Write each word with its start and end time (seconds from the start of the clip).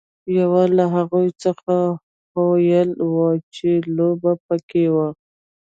یوه 0.37 0.63
له 0.77 0.85
هغو 0.95 1.21
څخه 1.43 1.73
هویل 2.33 2.89
وه 3.13 3.29
چې 3.55 3.69
لوبه 3.97 4.31
پکې 4.47 4.85
وه. 4.93 5.07